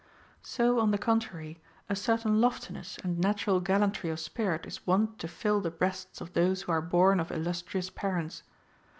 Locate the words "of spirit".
4.11-4.65